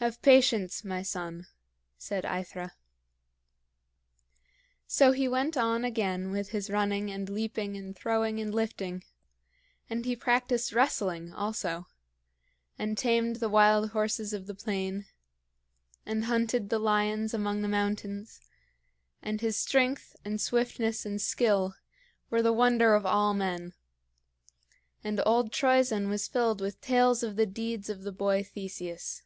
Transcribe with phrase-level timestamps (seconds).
[0.00, 1.48] "Have patience, my son,"
[1.96, 2.70] said AEthra.
[4.86, 9.02] So he went on again with his running and leaping and throwing and lifting;
[9.90, 11.88] and he practiced wrestling, also,
[12.78, 15.06] and tamed the wild horses of the plain,
[16.06, 18.40] and hunted the lions among the mountains;
[19.20, 21.74] and his strength and swiftness and skill
[22.30, 23.72] were the wonder of all men,
[25.02, 29.24] and old Troezen was filled with tales of the deeds of the boy Theseus.